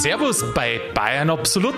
[0.00, 1.74] Servus bei Bayern Absolut.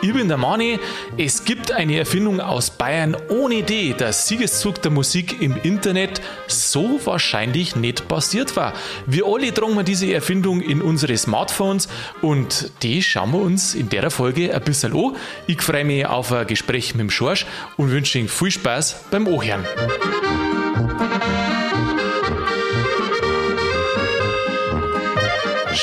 [0.00, 0.78] Ich bin der Mani.
[1.18, 7.00] Es gibt eine Erfindung aus Bayern, ohne die der Siegeszug der Musik im Internet so
[7.04, 8.74] wahrscheinlich nicht passiert war.
[9.06, 11.88] Wir alle tragen diese Erfindung in unsere Smartphones
[12.22, 15.16] und die schauen wir uns in der Folge ein bisschen an.
[15.48, 17.44] Ich freue mich auf ein Gespräch mit dem Schorsch
[17.76, 19.64] und wünsche Ihnen viel Spaß beim Ohren.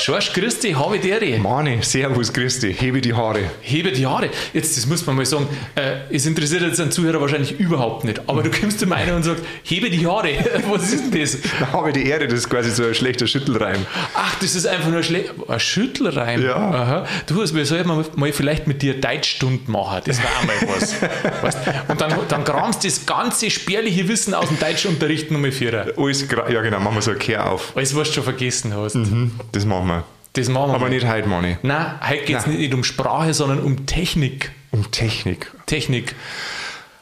[0.02, 1.38] Schorsch, dich, habe ich dir.
[1.38, 3.42] Mani, servus, dich, hebe die Haare.
[3.62, 4.32] Hebe die Haare.
[4.52, 8.20] Jetzt, das muss man mal sagen, äh, es interessiert jetzt einen Zuhörer wahrscheinlich überhaupt nicht,
[8.28, 10.34] aber du kommst zu meiner und sagst, hebe die Haare.
[10.72, 11.38] Was ist denn das?
[11.60, 13.86] Da habe die Ehre, das ist quasi so ein schlechter Schüttelreim.
[14.16, 16.42] Ach, das ist einfach nur ein, Schle ein Schüttelreim?
[16.42, 16.56] Ja.
[16.56, 17.06] Aha.
[17.28, 20.96] Du, wir sollten mal, mal vielleicht mit dir Deutschstunden machen, das wäre auch mal was.
[21.44, 21.58] weißt?
[21.90, 25.92] Und dann, dann kramst das ganze spärliche Wissen aus dem Deutschunterricht nochmal führen.
[25.96, 27.74] Alles, ja genau, machen wir so ein Kehr auf.
[27.76, 28.96] Alles, was du schon vergessen hast.
[28.96, 30.01] Mhm, das machen wir.
[30.34, 30.90] Das machen wir Aber mal.
[30.90, 31.58] nicht heute, Mani.
[31.62, 32.58] Nein, heute geht es Nein.
[32.58, 34.52] nicht um Sprache, sondern um Technik.
[34.72, 35.52] Um Technik.
[35.66, 36.16] Technik.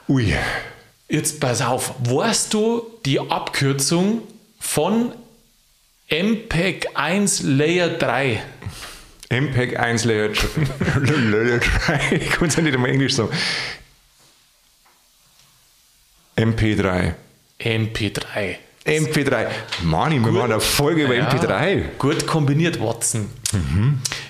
[0.07, 0.33] Ui.
[1.07, 4.21] Jetzt pass auf, weißt du die Abkürzung
[4.59, 5.11] von
[6.09, 8.41] MPEG 1 Layer 3?
[9.29, 10.39] MPEG 1 Layer 3.
[12.11, 13.29] Ich kann es ja nicht einmal Englisch sagen.
[16.35, 17.13] MP3.
[17.59, 18.55] MP3.
[18.89, 19.47] MP3.
[19.83, 21.83] Mani, wir machen eine Folge über Ja, MP3.
[21.99, 23.29] Gut kombiniert, Watson.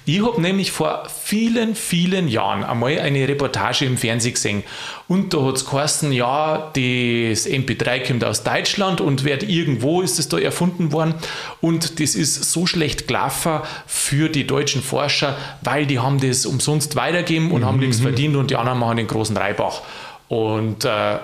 [0.06, 4.64] Ich habe nämlich vor vielen, vielen Jahren einmal eine Reportage im Fernsehen gesehen.
[5.08, 10.20] Und da hat es geheißen, ja, das MP3 kommt aus Deutschland und wird irgendwo ist
[10.20, 11.16] es da erfunden worden.
[11.62, 16.96] Und das ist so schlecht gelaufen für die deutschen Forscher, weil die haben das umsonst
[16.96, 19.82] weitergegeben und haben nichts verdient und die anderen machen den großen Reibach.
[20.28, 21.18] Und äh,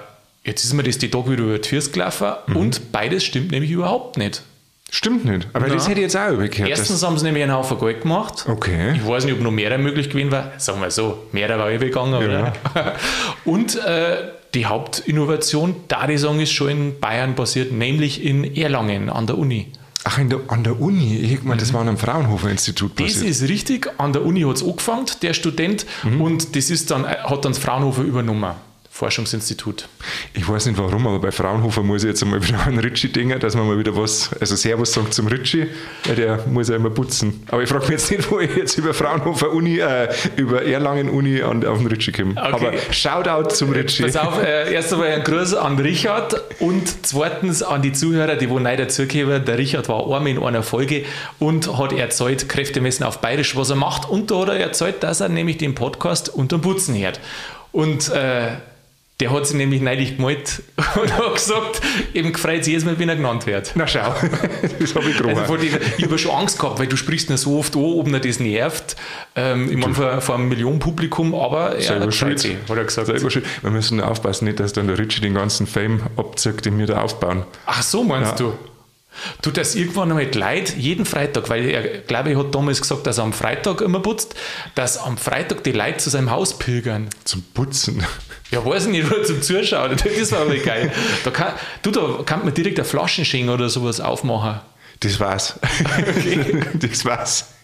[0.46, 3.72] jetzt ist mir das die Tag wieder über die Füße gelaufen und beides stimmt nämlich
[3.72, 4.42] überhaupt nicht.
[4.92, 5.48] Stimmt nicht.
[5.52, 5.74] Aber Na.
[5.74, 6.70] das hätte ich jetzt auch übergehört.
[6.70, 8.46] Erstens haben sie nämlich einen Haufen Geld gemacht.
[8.48, 8.94] Okay.
[8.96, 10.54] Ich weiß nicht, ob noch mehr möglich gewesen war.
[10.58, 12.54] Sagen wir so, mehr war ich gegangen, oder?
[13.46, 19.10] Und äh, die Hauptinnovation, da ich sagen, ist schon in Bayern passiert, nämlich in Erlangen
[19.10, 19.68] an der Uni.
[20.06, 21.18] Ach, der, an der Uni.
[21.18, 23.26] Ich meine, das war an einem Fraunhofer-Institut Das passiert.
[23.32, 25.88] ist richtig, an der Uni hat es angefangen, der Student,
[26.20, 28.54] und das ist dann, hat dann das Fraunhofer übernommen,
[28.96, 29.90] Forschungsinstitut.
[30.34, 33.38] Ich weiß nicht warum, aber bei Fraunhofer muss ich jetzt einmal wieder an Ritchie denken,
[33.42, 37.44] dass man mal wieder was, also Servus sagt zum weil der muss ja immer putzen.
[37.50, 40.08] Aber ich frage mich jetzt nicht, wo ich jetzt über Fraunhofer Uni, äh,
[40.38, 42.42] über Erlangen Uni an, auf den Ritchie komme.
[42.42, 44.04] Aber Shoutout zum Ritchie.
[44.04, 48.50] Pass auf, äh, erst einmal ein Gruß an Richard und zweitens an die Zuhörer, die
[48.50, 49.44] wo neu dazugekommen.
[49.44, 51.04] Der Richard war einmal in einer Folge
[51.40, 54.08] und hat erzählt, Kräftemessen auf Bayerisch, was er macht.
[54.10, 57.20] Und da hat er erzählt, dass er nämlich den Podcast unterm Putzen hört.
[57.74, 58.52] Und äh,
[59.22, 60.62] der hat sich nämlich neulich gemeldet
[61.02, 61.82] und hat gesagt,
[62.14, 63.72] eben gefreut sich jedes Mal, wenn er genannt wird.
[63.76, 64.14] Na schau,
[64.80, 65.58] das habe ich Also gerade.
[65.66, 68.20] den, ich habe schon Angst gehabt, weil du sprichst ihn so oft an, ob ihn
[68.22, 68.98] das nervt.
[69.36, 72.40] Ähm, ich meine, vor, vor einem Millionenpublikum, aber er freut schuld.
[72.40, 73.08] sich, hat er gesagt.
[73.08, 73.46] Selber schuld.
[73.62, 77.02] Wir müssen aufpassen, nicht, dass dann der Ritchie den ganzen Fame abzieht, den wir da
[77.02, 77.44] aufbauen.
[77.66, 78.48] Ach so, meinst Ja.
[78.48, 78.54] du?
[79.42, 83.18] Du, dass irgendwann einmal Leute jeden Freitag, weil er, glaube ich, hat damals gesagt, dass
[83.18, 84.36] er am Freitag immer putzt,
[84.76, 87.10] dass am Freitag die Leute zu seinem Haus pilgern.
[87.24, 88.06] Zum Putzen.
[88.52, 89.96] Ja, weiß ich nicht, oder zum Zuschauen.
[89.96, 90.92] Das war aber geil.
[91.24, 94.62] Da kann, du, da kann man direkt eine Flaschenschenk oder sowas aufmachen.
[95.00, 95.60] Das war's.
[96.74, 97.55] das war's.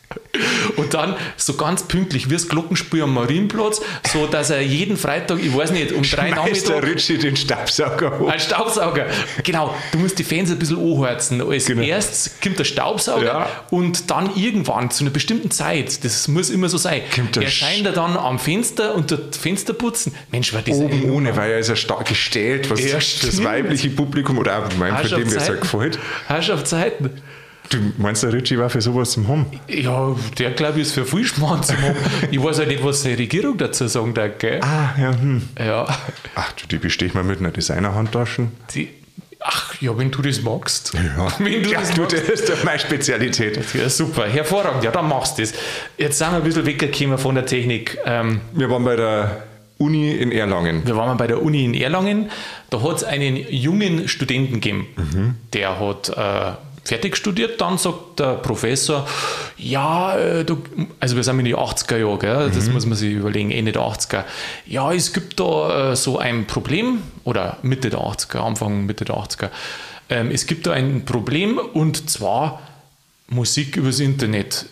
[0.78, 5.40] Und dann so ganz pünktlich, wie das Glockenspiel am Marienplatz, so dass er jeden Freitag,
[5.44, 8.30] ich weiß nicht, um drei Schmeißt der Nachmittag Ritchie den Staubsauger hoch.
[8.30, 9.08] Ein Staubsauger.
[9.44, 11.42] Genau, du musst die Fans ein bisschen anheizen.
[11.42, 11.82] Als Genau.
[11.82, 13.48] erstes kommt der Staubsauger Ja.
[13.70, 17.86] und dann irgendwann zu einer bestimmten Zeit, das muss immer so sein, Kommt der erscheint
[17.86, 20.14] er dann am Fenster und das Fenster putzen.
[20.32, 23.90] Mensch, war das Oben ohne, weil er ist ja stark gestellt, was Ja, das weibliche
[23.90, 25.60] Publikum oder auch mein, von dem ja Zeiten?
[25.62, 26.00] gefällt.
[26.28, 26.50] Hast
[27.70, 29.46] du meinst, der Ritchie war für sowas zum Haben?
[29.68, 31.96] Ja, der glaube ich ist für viel Schmarrn zu machen.
[32.32, 34.60] Ich weiß ja nicht, was die Regierung dazu sagen darf, gell?
[34.62, 35.42] Ah, ja, hm.
[35.58, 35.86] Ja,
[36.36, 38.52] Ach, du, die bestehe ich mal mit einer Designer-Handtaschen.
[38.74, 38.90] die,
[39.40, 40.94] ach ja, wenn du das magst.
[40.94, 42.18] Ja, Wenn du ja, das du, magst.
[42.18, 43.59] das ist doch meine Spezialität.
[43.74, 44.84] Ja, super, hervorragend.
[44.84, 45.53] Ja, dann machst du das.
[45.97, 47.97] Jetzt sind wir ein bisschen weggekommen von der Technik.
[48.06, 49.44] Ähm, Wir waren bei der
[49.80, 50.85] Uni in Erlangen.
[50.85, 52.30] Wir waren mal bei der Uni in Erlangen.
[52.70, 54.85] Da hat es einen jungen Studenten gegeben.
[55.53, 56.52] Der hat äh,
[56.84, 57.62] fertig studiert.
[57.62, 59.08] Dann sagt der Professor,
[59.58, 60.62] ja, äh, du,
[61.00, 62.52] also wir sind in die 80er Jahre, gell?
[62.54, 64.24] das muss man sich überlegen, Ende der 80er.
[64.66, 69.16] Ja, es gibt da äh, so ein Problem, oder Mitte der 80er, Anfang Mitte der
[69.16, 69.50] 80er.
[70.10, 72.62] Ähm, es gibt da ein Problem und zwar
[73.28, 74.66] Musik übers Internet.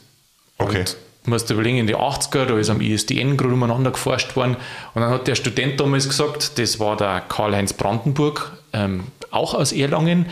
[0.58, 0.80] Okay.
[0.80, 4.36] Und du musst dir überlegen, in die 80er, da ist am ISDN gerade umeinander geforscht
[4.36, 4.58] worden.
[4.94, 9.72] Und dann hat der Student damals gesagt, das war der Karl-Heinz Brandenburg, ähm, auch aus
[9.72, 10.26] Erlangen.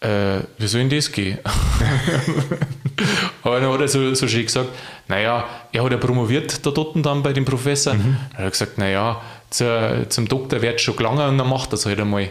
[0.00, 1.38] Äh, wie soll denn das gehen?
[3.42, 4.68] Aber dann hat er so, so schön gesagt,
[5.08, 7.94] naja, er hat ja promoviert da dort dann bei dem Professor.
[7.94, 8.16] Mhm.
[8.30, 9.20] Dann hat er gesagt, naja,
[9.50, 12.28] zu, zum Doktor wird schon gelangen und dann macht er es halt einmal.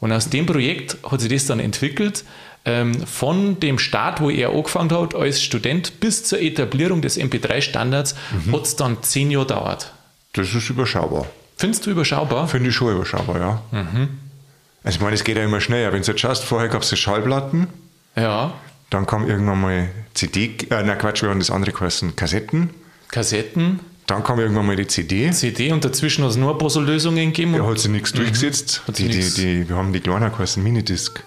[0.00, 2.24] Und aus dem Projekt hat sich das dann entwickelt,
[2.66, 8.14] ähm, von dem Start, wo er angefangen hat als Student, bis zur Etablierung des MP3-Standards,
[8.46, 8.54] Mhm.
[8.54, 9.92] hat es dann zehn Jahre gedauert.
[10.32, 11.26] Das ist überschaubar.
[11.56, 12.48] Findest du überschaubar?
[12.48, 13.62] Finde ich schon überschaubar, ja.
[13.72, 14.08] Mhm.
[14.84, 15.92] Also ich meine, es geht ja immer schneller.
[15.92, 17.66] Wenn du jetzt schaust, vorher gab es die Schallplatten,
[18.16, 18.52] Ja,
[18.90, 22.70] dann kam irgendwann mal CD, äh, nein Quatsch, wir haben das andere geheißen, Kassetten.
[23.08, 25.30] Kassetten, Dann kam irgendwann mal die CD.
[25.32, 27.54] CD und dazwischen hat es nur ein paar so Lösungen gegeben.
[27.56, 28.82] Da hat sich nichts durchgesetzt.
[28.84, 28.88] Mhm.
[28.88, 31.24] Hat sich Die, die, die, wir haben die kleinen geheißen Minidisc.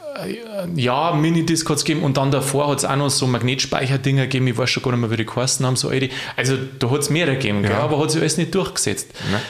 [0.75, 4.47] Ja, Minidisc hat es gegeben und dann davor hat es auch noch so Magnetspeicherdinger gegeben,
[4.47, 6.09] ich weiß schon gar nicht mehr, wie die geheißen haben, so alte.
[6.35, 7.79] Also da hat es mehrere gegeben, gell, Ja.
[7.79, 9.07] aber hat sich alles nicht durchgesetzt.
[9.31, 9.41] Nein.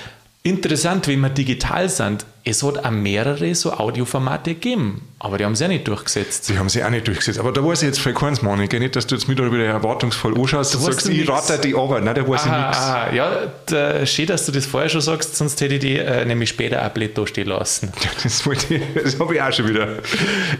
[0.47, 5.51] Interessant, wenn wir digital sind, es hat auch mehrere so Audioformate gegeben, aber die haben
[5.51, 6.47] es ja nicht durchgesetzt.
[6.47, 7.39] Die haben sie auch nicht durchgesetzt.
[7.39, 8.79] Aber da weiß ich jetzt voll keins, Monika.
[8.79, 12.05] Nicht, dass du jetzt wieder wieder erwartungsvoll anschaust und sagst, ich rate die Arbeit.
[12.05, 12.77] Nein, da weiß ich Aha, nichts.
[12.83, 16.23] aha, ja, da, schön, dass du das vorher schon sagst, sonst hätte ich die äh,
[16.23, 17.91] nämlich später auch stehen lassen.
[18.23, 19.97] Das, ich- das habe ich auch schon wieder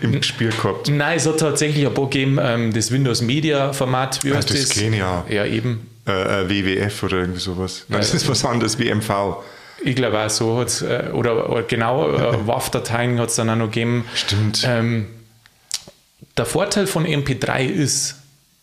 [0.02, 0.90] im Spiel gehabt.
[0.90, 4.50] Nein, es hat tatsächlich ein paar gegeben, ähm, das Windows Media Format, wie Ah, heißt
[4.50, 5.30] das kenn ich auch.
[5.30, 5.88] Ja, eben.
[6.06, 7.86] Äh, äh, WWF oder irgendwie sowas.
[7.88, 9.38] Nein, das ist was anderes wie MV.
[9.84, 13.50] Ich glaube auch so hat es, äh, oder, oder genau, äh, WAV-Dateien hat es dann
[13.50, 14.06] auch noch gegeben.
[14.14, 14.64] Stimmt.
[14.66, 15.08] Ähm,
[16.38, 18.16] der Vorteil von MP3 ist,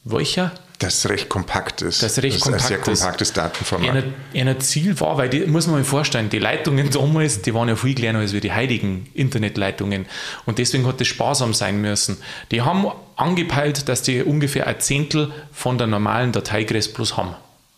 [0.04, 0.52] welcher?
[0.80, 2.02] Das ist recht kompakt ist.
[2.02, 3.00] Das ist recht das kompakt ist ein sehr ist.
[3.00, 3.90] kompaktes Datenformat.
[3.90, 4.02] Einer,
[4.34, 7.76] einer Ziel war, weil die muss man sich vorstellen, die Leitungen damals, die waren ja
[7.76, 10.06] viel kleiner als wir die heutigen Internetleitungen.
[10.46, 12.18] Und deswegen hat das sparsam sein müssen.
[12.50, 17.34] Die haben angepeilt, dass die ungefähr ein Zehntel von der normalen Dateigröße bloß haben.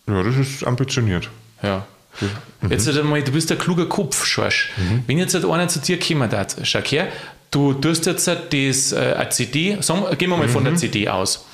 [0.07, 1.29] Ja, das ist ambitioniert.
[1.61, 1.85] Ja.
[2.69, 4.69] Jetzt halt einmal, du bist ein kluger Kopf, Schorsch.
[5.05, 7.07] Wenn jetzt halt einer zu dir kommen hat, schau her,
[7.51, 11.07] du tust jetzt halt das, äh, eine CD, sagen, gehen wir mal von der CD
[11.09, 11.45] aus.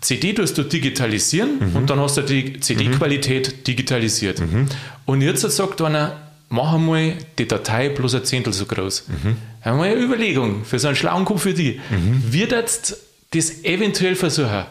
[0.00, 4.40] CD tust du digitalisieren und dann hast du die CD-Qualität digitalisiert.
[5.06, 6.16] Und jetzt halt sagt einer,
[6.48, 9.04] mach einmal die Datei bloß ein Zehntel so groß.
[9.62, 11.80] Haben wir eine Überlegung für so einen schlauen Kopf für die.
[12.30, 12.96] Wird jetzt
[13.32, 14.64] das eventuell versuchen?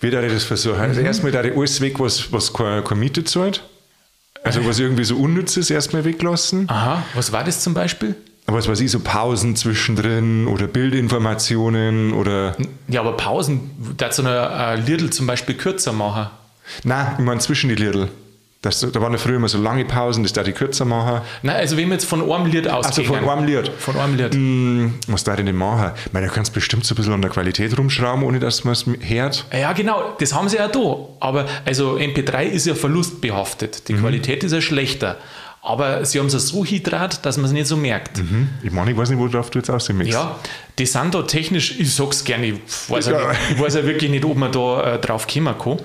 [0.00, 0.78] Wie darf ich das versuchen?
[0.80, 1.06] Also Mhm.
[1.06, 3.62] erstmal darf ich alles weg, was, was keine, keine Miete zahlt.
[4.44, 6.68] Also was irgendwie so unnütz ist, erstmal weglassen.
[6.68, 8.14] Aha, was war das zum Beispiel?
[8.46, 12.54] Aber was weiß ich, so Pausen zwischendrin oder Bildinformationen oder...
[12.88, 16.28] Ja, aber Pausen, da so eine äh, Lidl zum Beispiel kürzer machen.
[16.82, 18.10] Nein, ich meine zwischen die Lidl.
[18.64, 21.20] Das, da waren ja früher immer so lange Pausen, das darf ich kürzer machen.
[21.42, 23.06] Nein, also wenn wir jetzt von einem Lied Also ausgehen.
[23.08, 23.70] von einem Lied.
[23.78, 24.34] Von einem Lied.
[24.34, 25.90] Hm, was darf ich denn machen?
[26.06, 28.64] Ich meine, da kannst du bestimmt so ein bisschen an der Qualität rumschrauben, ohne dass
[28.64, 29.44] man es hört.
[29.52, 30.96] Ja, genau, das haben sie ja da.
[31.20, 33.82] Aber also MP3 ist ja verlustbehaftet.
[33.88, 33.94] Mhm.
[33.94, 35.16] Die Qualität ist ja schlechter.
[35.60, 38.20] Aber sie haben es so hydrat, dass man es nicht so merkt.
[38.62, 40.18] Ich meine, ich weiß nicht, worauf du jetzt aussehen möchtest.
[40.18, 40.36] Ja,
[40.78, 42.54] die sind da technisch, ich sag's gerne, ich
[42.88, 43.32] weiß ja, Ja.
[43.50, 45.78] ich weiß ja wirklich nicht, ob man da äh, drauf kommen kann.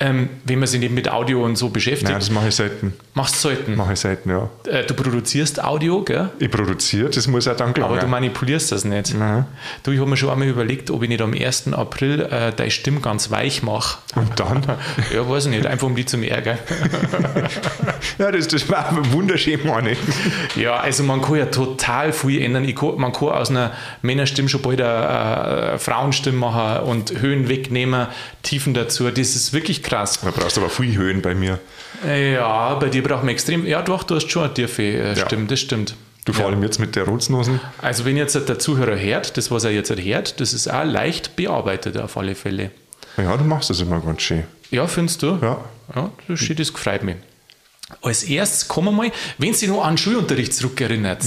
[0.00, 2.92] Ähm, wenn man sich nicht mit Audio und so beschäftigt, Nein, das mache ich selten.
[3.14, 3.74] machst du selten.
[3.74, 4.48] Mache ich selten, ja.
[4.70, 6.30] Äh, du produzierst Audio, gell?
[6.38, 9.14] Ich produziere, das muss auch dann Aber du manipulierst das nicht.
[9.18, 9.44] Nein.
[9.82, 11.72] Du, ich habe mir schon einmal überlegt, ob ich nicht am 1.
[11.72, 13.98] April äh, deine Stimme ganz weich mache.
[14.14, 14.62] Und dann?
[15.12, 16.58] Ja, weiß ich nicht, einfach um die zum Ärgern.
[18.18, 19.98] Ja, das, das war wunderschön, meine ich.
[20.56, 22.64] Ja, also man kann ja total viel ändern.
[22.64, 23.72] Ich kann, man kann aus einer
[24.02, 28.08] Männerstimme schon bald eine, äh, Frauenstimme machen und Höhen wegnehmen,
[28.42, 29.08] Tiefen dazu.
[29.10, 30.20] Das ist wirklich krass.
[30.22, 31.58] Da brauchst du aber viel Höhen bei mir.
[32.06, 33.66] Ja, bei dir braucht man extrem.
[33.66, 35.26] Ja, doch, du hast schon eine tiefe äh, Ja.
[35.26, 35.94] Stimme, das stimmt.
[36.24, 37.58] Du vor allem jetzt mit der Rotsnosen.
[37.80, 41.36] Also wenn jetzt der Zuhörer hört, das, was er jetzt hört, das ist auch leicht
[41.36, 42.70] bearbeitet auf alle Fälle.
[43.16, 44.44] Ja, du machst das immer ganz schön.
[44.70, 45.38] Ja, findest du?
[45.40, 45.64] Ja.
[45.94, 47.16] Ja, das, steht, das gefreut mich.
[48.02, 51.24] Als erstes kommen wir mal, wenn Sie noch an den Schulunterricht zurückerinnert,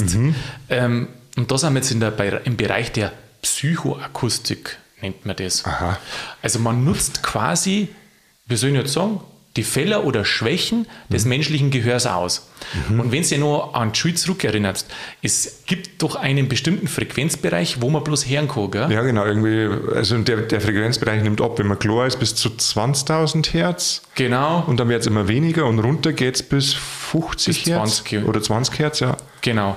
[0.70, 5.66] ähm, und da sind wir jetzt in der, im Bereich der Psychoakustik, nennt man das.
[5.66, 5.98] Aha.
[6.44, 7.90] Also man nutzt quasi,
[8.52, 9.20] wir sollen jetzt sagen,
[9.58, 12.50] die Fehler oder Schwächen des menschlichen Gehörs aus.
[12.90, 14.86] Und wenn Sie noch an die Schule zurückerinnert,
[15.22, 18.92] es gibt doch einen bestimmten Frequenzbereich, wo man bloß hören kann, gell?
[18.92, 22.48] Ja, genau, irgendwie, also der, der Frequenzbereich nimmt ab, wenn man klar ist, bis zu
[22.48, 24.04] 20.000 Hertz.
[24.16, 24.64] Genau.
[24.68, 27.98] Und dann wird es immer weniger und runter geht es bis 50 Bis Hertz.
[27.98, 28.24] 20, ja.
[28.24, 29.18] Oder 20 Hertz, ja.
[29.42, 29.76] Genau.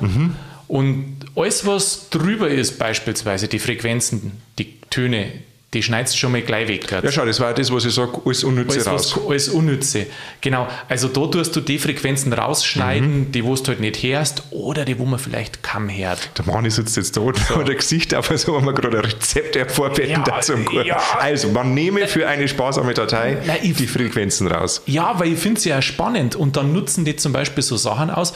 [0.68, 5.32] Und alles, was drüber ist, beispielsweise die Frequenzen, die Töne,
[5.74, 6.90] die schneidest du schon mal gleich weg.
[6.90, 9.16] Ja, schau, das war das, was ich sage, alles Unnütze alles, raus.
[9.16, 10.06] was, alles Unnütze.
[10.40, 10.66] Genau.
[10.88, 13.32] Also da tust du die Frequenzen rausschneiden, Mhm.
[13.32, 16.30] die wo du halt nicht hörst oder die, wo man vielleicht kaum hört.
[16.38, 19.04] Der Mann sitzt jetzt da und hat ein Gesicht auf, als ob wir gerade ein
[19.04, 20.54] Rezept hervorbeten Ja, dazu.
[20.84, 21.00] ja.
[21.18, 24.82] Also, man nehme für eine sparsame Datei Na, ich- die Frequenzen raus.
[24.86, 28.10] Ja, weil ich finde es ja spannend und dann nutzen die zum Beispiel so Sachen
[28.10, 28.32] aus,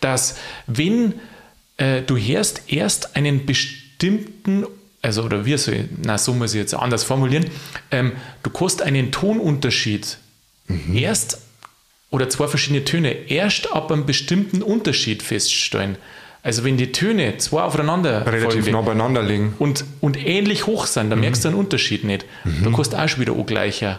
[0.00, 1.14] dass wenn
[1.76, 4.66] äh, du hörst erst einen bestimmten
[5.02, 7.46] also oder wir soll, na so muss ich jetzt anders formulieren,
[7.90, 10.18] ähm, du kannst einen Tonunterschied
[10.94, 11.38] erst
[12.10, 15.96] oder zwei verschiedene Töne erst ab einem bestimmten Unterschied feststellen.
[16.42, 19.54] Also wenn die Töne zwei aufeinander Relativ nah beieinander liegen.
[19.58, 22.24] und, und ähnlich hoch sind, dann merkst du einen Unterschied nicht.
[22.44, 23.96] Da kannst du auch schon wieder angleichen.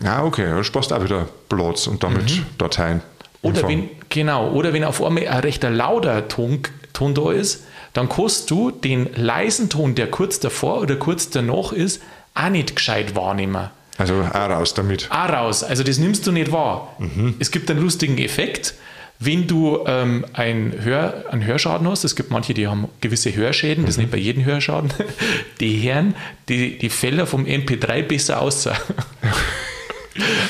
[0.00, 3.00] Ja, okay, du sparst auch wieder Platz und damit Dateien.
[3.40, 6.60] Oder wenn, genau, oder wenn auf einmal ein rechter lauter Ton,
[6.92, 11.72] Ton da ist, dann kannst du den leisen Ton, der kurz davor oder kurz danach
[11.72, 12.02] ist,
[12.34, 13.68] auch nicht gescheit wahrnehmen.
[13.98, 15.08] Also auch raus damit.
[15.10, 15.62] Auch raus.
[15.62, 16.96] Also das nimmst du nicht wahr.
[17.38, 18.74] Es gibt einen lustigen Effekt,
[19.18, 22.02] wenn du ähm, ein Hör, einen Hörschaden hast.
[22.02, 24.92] Es gibt manche, die haben gewisse Hörschäden, das ist nicht bei jedem Hörschaden.
[25.60, 26.16] Die hören
[26.48, 28.68] die, die Fälle vom MP3 besser aus.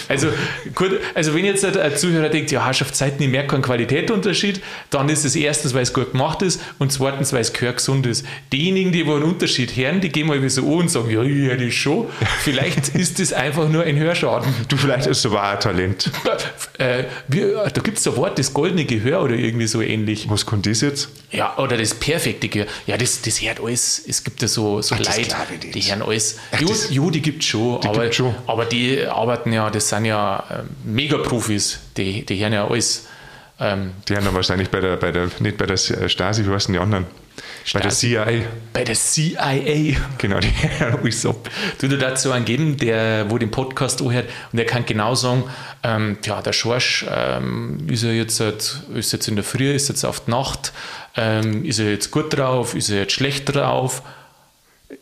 [0.09, 0.28] Also,
[0.75, 5.09] gut, also wenn jetzt ein Zuhörer denkt, ja, Herrschaft Zeit nicht mehr keinen Qualitätsunterschied, dann
[5.09, 8.26] ist es erstens, weil es gut gemacht ist und zweitens, weil es Gehör gesund ist.
[8.52, 11.31] Diejenigen, die wo einen Unterschied hören, die gehen mal so an und sagen, ja, ich
[11.35, 12.07] höre das schon.
[12.42, 14.52] Vielleicht ist das einfach nur ein Hörschaden.
[14.69, 16.11] Du, vielleicht ist aber auch ein Talent.
[16.78, 20.28] Äh, wir, da gibt es ein Wort, das goldene Gehör oder irgendwie so ähnlich.
[20.28, 21.11] Was kann das jetzt?
[21.31, 22.66] Ja, oder das perfekte Gehör.
[22.87, 24.02] Ja, das, das hört alles.
[24.09, 26.38] Es gibt ja so, so Ach, Leute, ich die hören alles.
[26.50, 28.35] Ach, jo, das- jo, die gibt es schon, aber, schon.
[28.47, 33.07] aber die arbeiten ja, das sind ja äh, Mega-Profis, die, die hören ja alles.
[33.61, 36.73] Ähm, Die haben dann wahrscheinlich bei der, bei der, nicht bei der Stasi, wie heißen
[36.73, 37.05] die anderen?
[37.73, 38.09] Bei der Stasi.
[38.09, 38.27] CIA.
[38.73, 39.97] bei der CIA.
[40.19, 41.49] Genau, die hören alles ab.
[41.79, 45.45] Du, du dazu einen geben, der, wo den Podcast anhört und der kann genau sagen,
[45.85, 49.89] ähm, ja, der Schorsch, ähm, ist er jetzt, halt- ist jetzt in der Früh, ist
[49.89, 50.73] jetzt auf die Nacht,
[51.17, 54.03] ähm, ist er jetzt gut drauf, ist er jetzt schlecht drauf,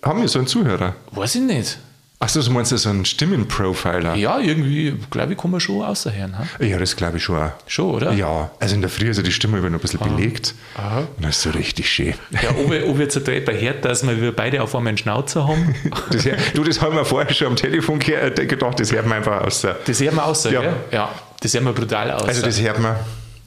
[0.02, 0.94] Haben wir so einen Zuhörer?
[1.12, 1.78] weiß ich nicht.
[2.22, 4.14] Achso, du meinst ja so einen Stimmenprofiler?
[4.14, 6.38] Ja, irgendwie, glaube ich, kann man schon außerhören.
[6.38, 6.44] Ha?
[6.62, 7.52] Ja, das glaube ich schon auch.
[7.66, 8.12] Schon, oder?
[8.12, 10.54] Ja, also in der Früh ist ja die Stimme immer noch ein bisschen belegt.
[10.76, 10.98] Aha.
[11.16, 12.12] Und das ist so richtig schön.
[12.30, 15.48] Ja, ob, ich- ob jetzt da jemand hört, dass wir beide auf einmal einen Schnauzer
[15.48, 15.74] haben,
[16.12, 19.40] Das, du, das haben wir vorher schon am Telefon äh, gedacht, das hört man einfach
[19.40, 19.62] aus.
[19.62, 20.60] der- das hört man aus, Ja.
[20.60, 20.74] gell?
[20.92, 21.08] Ja,
[21.40, 22.24] das hört man brutal aus.
[22.24, 22.96] Also das hört man,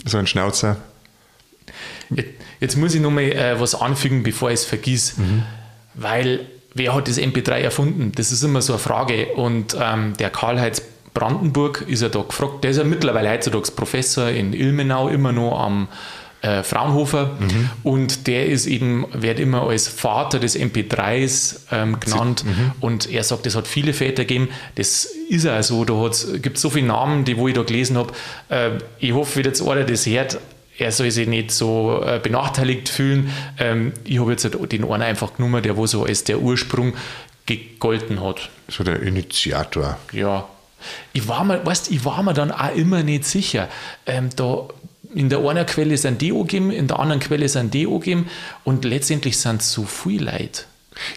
[0.03, 0.77] so ein Schnauzer.
[2.59, 5.13] Jetzt- muss ich noch mal äh, was anfügen, bevor ich es vergiss.
[5.93, 8.11] Weil, wer hat das MP3 erfunden?
[8.15, 9.27] Das ist immer so eine Frage.
[9.35, 10.81] Und ähm, der Karl-Heinz
[11.13, 12.63] Brandenburg ist ja da gefragt.
[12.63, 15.87] Der ist ja mittlerweile heutzutage Professor in Ilmenau, immer noch am
[16.41, 17.37] äh, Fraunhofer.
[17.83, 22.43] Und der ist eben, wird immer als Vater des MP3s ähm, genannt.
[22.81, 24.49] Und er sagt, es hat viele Väter gegeben.
[24.75, 25.85] Das ist auch so.
[25.85, 28.11] Da gibt es so viele Namen, die wo ich da gelesen habe.
[28.49, 30.39] Äh, ich hoffe, wenn jetzt einer das hört,
[30.83, 33.31] er soll sich nicht so äh, benachteiligt fühlen.
[33.57, 36.93] Ähm, ich habe jetzt halt den einen einfach genommen, der wo so als der Ursprung
[37.45, 38.49] gegolten hat.
[38.67, 39.97] So der Initiator.
[40.11, 40.47] Ja.
[41.13, 43.69] Ich war mir, weißt, ich war mir dann auch immer nicht sicher.
[44.05, 44.67] Ähm, da
[45.13, 48.29] in der einen Quelle sind die angegeben, in der anderen Quelle sind die angegeben
[48.63, 50.63] und letztendlich sind es so viele Leute.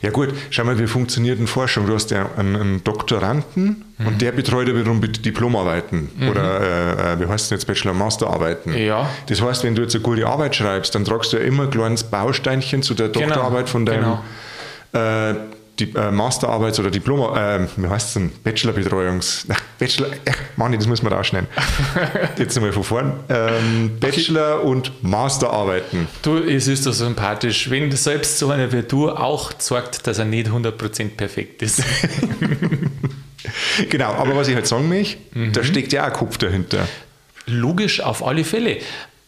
[0.03, 1.87] Ja gut, schau mal, wie funktioniert denn Forschung?
[1.87, 4.07] Du hast ja einen, einen Doktoranden Mhm.
[4.07, 7.99] und der betreut ja wiederum Diplomarbeiten oder äh, äh, wie heißt es jetzt, Bachelor- und
[7.99, 8.77] Masterarbeiten.
[8.77, 9.09] Ja.
[9.29, 11.71] Das heißt, wenn du jetzt eine gute Arbeit schreibst, dann tragst du ja immer ein
[11.71, 14.19] kleines Bausteinchen zu der Genau, Doktorarbeit von deinem
[14.93, 15.31] genau.
[15.31, 15.35] äh,
[15.79, 18.33] die, äh, Masterarbeits- oder Diplom, äh, wie heißt es denn?
[18.43, 19.47] Bachelorbetreuungs...
[19.51, 20.09] Ach, Bachelor...
[20.29, 21.49] Ach, Mann, das muss man rausschneiden.
[22.39, 23.13] jetzt nochmal von vorn.
[23.29, 26.09] Ähm, Bachelor- und Masterarbeiten.
[26.23, 30.25] Du, es ist doch sympathisch, wenn selbst so einer wie du auch sagt, dass er
[30.25, 31.83] nicht 100% perfekt ist.
[33.91, 35.53] Genau, aber was ich halt sagen möchte, Mhm.
[35.53, 36.89] da steckt ja auch ein Kopf dahinter.
[37.47, 38.79] Logisch, auf alle Fälle.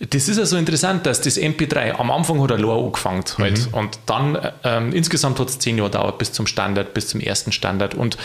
[0.01, 3.69] Das ist ja so interessant, dass das MP3 am Anfang hat er low angefangen halt.
[3.73, 7.51] und dann ähm, insgesamt hat es zehn Jahre gedauert bis zum Standard, bis zum ersten
[7.51, 8.17] Standard und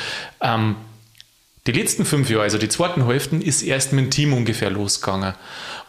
[0.42, 0.76] ähm,
[1.66, 5.34] die letzten fünf Jahre, also die zweiten Hälften, ist erst mit dem Team ungefähr losgegangen.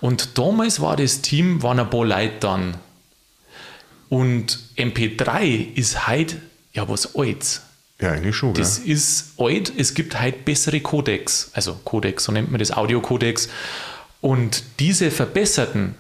[0.01, 2.77] Und damals war das Team, waren ein paar Leute dann.
[4.09, 6.37] Und MP3 ist heute
[6.73, 7.63] ja was Altes.
[8.01, 8.93] Ja, eigentlich schon, Das ja.
[8.93, 9.73] ist alt.
[9.77, 13.49] Es gibt heute bessere Codecs, also Codecs, so nennt man das Audio-Codecs.
[14.25, 15.97] Und diese verbesserten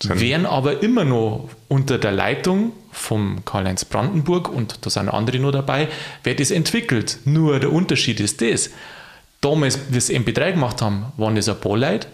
[0.00, 5.40] Sind- werden aber immer noch unter der Leitung vom Karl-Heinz Brandenburg und da sind andere
[5.40, 5.88] noch dabei,
[6.22, 7.18] wird das entwickelt.
[7.24, 8.70] Nur der Unterschied ist das.
[9.40, 12.06] Damals, wie wir das MP3 gemacht haben, waren das ein paar Leute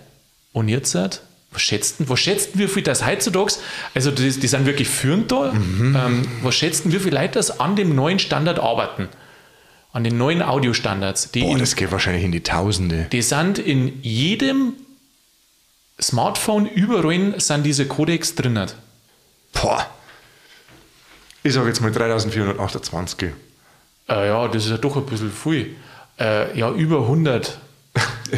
[0.54, 3.52] und jetzt halt, was schätzt denn, was schätzt denn, wie viel das heutzutage,
[3.94, 7.60] also die, die sind wirklich führend da, ähm, was schätzt denn, wie viele Leute das
[7.60, 9.08] an dem neuen Standard arbeiten?
[9.92, 11.30] An den neuen Audiostandards.
[11.32, 13.08] Die, Boah, in, das geht wahrscheinlich in die Tausende.
[13.12, 14.72] die sind in jedem
[16.02, 18.66] Smartphone, überall sind diese Codecs drin.
[19.52, 19.86] Boah.
[21.44, 23.30] Ich sage jetzt mal 3428.
[24.08, 25.76] Äh, ja, das ist ja doch ein bisschen viel.
[26.18, 27.58] Äh, ja, über 100.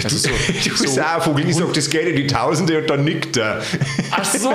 [0.03, 0.29] Also so,
[0.65, 3.37] Du so, auch ein Vogel, ich sag, das geht in die Tausende und dann nickt
[3.37, 3.63] er.
[4.11, 4.51] ach so!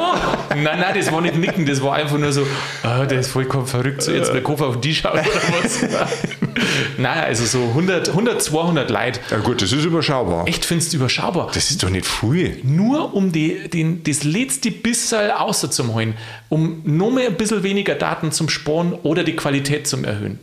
[0.50, 2.46] Nein, nein, das war nicht nicken, das war einfach nur so,
[2.84, 5.24] ah, der ist vollkommen verrückt, so jetzt der Kopf auf die schaut oder
[5.62, 5.82] was.
[6.98, 9.20] nein, also so 100, 100 200 Leute.
[9.32, 10.48] Ja gut, das ist überschaubar.
[10.48, 11.52] Echt findest du überschaubar.
[11.54, 12.60] Das ist doch nicht viel.
[12.64, 16.16] Nur um die, den, das letzte bisschen außerzuholen,
[16.50, 20.40] um noch mehr ein bisschen weniger Daten zum Sparen oder die Qualität zum erhöhen.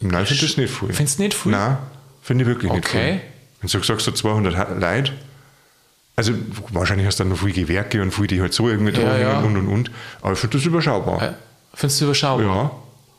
[0.00, 0.92] Nein, ich finde das nicht viel.
[0.92, 1.52] Findest du nicht viel?
[1.52, 1.76] Nein,
[2.22, 3.20] finde ich wirklich nicht Okay.
[3.60, 5.12] Wenn du sagst, so 200 Ha- Leute,
[6.16, 6.32] also
[6.70, 9.38] wahrscheinlich hast du dann noch viele Gewerke und viele, die halt so irgendwie Ja, ja.
[9.40, 9.90] und und und.
[10.22, 11.22] Aber ich finde das überschaubar.
[11.22, 11.32] Äh,
[11.74, 12.46] Findest du überschaubar?
[12.46, 12.70] Ja.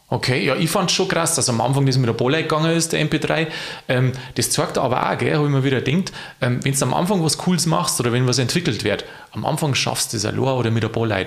[0.09, 2.71] Okay, ja, ich fand es schon krass, dass am Anfang das mit der Bolle gegangen
[2.75, 3.47] ist, der MP3.
[3.87, 6.93] Ähm, das zeigt aber auch, gell, habe ich mir wieder gedacht, ähm, wenn du am
[6.93, 10.39] Anfang was Cooles machst oder wenn was entwickelt wird, am Anfang schaffst du das allein
[10.39, 11.25] oder mit der Bolle.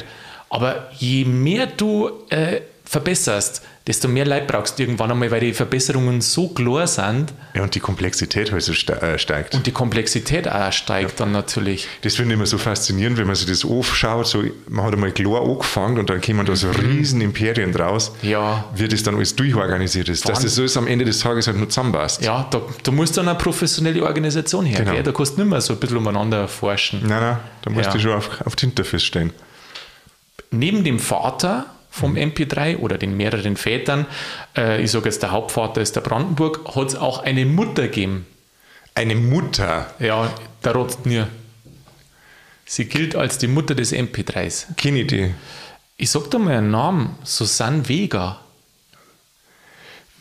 [0.51, 2.61] Aber je mehr du äh,
[2.95, 7.63] verbesserst, desto mehr Leid brauchst du irgendwann einmal, weil die Verbesserungen so klar sind Ja,
[7.65, 9.55] und die Komplexität halt so äh, steigt.
[9.55, 11.87] und die Komplexität auch steigt dann natürlich.
[12.03, 14.27] Das finde ich immer so faszinierend, wenn man sich das anschaut.
[14.29, 18.13] So, man hat einmal klar angefangen und dann kommen da so riesen Imperien draus.
[18.23, 18.29] Mhm.
[18.31, 18.65] Ja.
[18.75, 20.27] Wie das dann alles durchorganisiert ist.
[20.29, 22.23] Dass das so ist am Ende des Tages halt nur zusammenpasst.
[22.25, 24.85] Ja, da, da muss dann eine professionelle Organisation her.
[24.85, 25.03] Genau.
[25.03, 27.01] Da kannst du nicht mehr so ein bisschen umeinander forschen.
[27.03, 27.93] Nein, nein, da musst Ja.
[27.93, 29.33] du schon auf, auf die Hinterfüße stehen.
[30.51, 34.07] neben dem Vater vom MP3 oder den mehreren Vätern,
[34.57, 38.27] äh, ich sage jetzt, der Hauptvater ist der Brandenburg, hat es auch eine Mutter gegeben.
[38.97, 40.33] Eine Mutter, Ja,
[40.65, 41.29] der Rotznir.
[42.67, 44.67] Sie gilt als die Mutter des MP3s.
[44.77, 45.35] kenne ich die.
[45.97, 48.41] Ich sag dir mal einen Namen, Susanne Vega.